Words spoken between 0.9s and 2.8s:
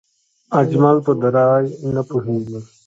په دری نه پوهېږي